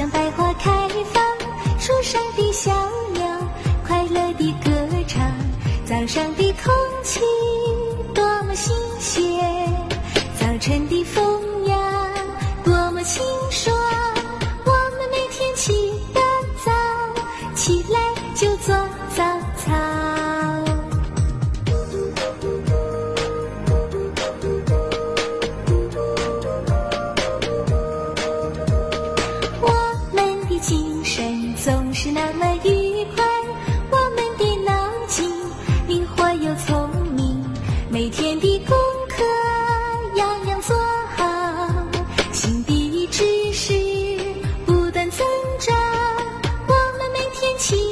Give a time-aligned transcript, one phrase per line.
[0.00, 0.70] 像百花开
[1.12, 1.22] 放，
[1.78, 2.70] 树上的小
[3.12, 3.22] 鸟
[3.86, 4.70] 快乐的歌
[5.06, 5.20] 唱，
[5.84, 6.72] 早上的空
[7.02, 7.20] 气
[8.14, 9.44] 多么新鲜，
[10.38, 11.19] 早晨的风。
[32.02, 33.22] 是那么愉快，
[33.90, 35.30] 我们的脑筋
[35.86, 37.44] 灵活又聪明，
[37.90, 38.74] 每天的功
[39.06, 39.22] 课
[40.16, 40.74] 样样做
[41.14, 41.68] 好，
[42.32, 43.74] 新的知识
[44.64, 45.26] 不断增
[45.58, 45.76] 长，
[46.68, 47.89] 我们每天起。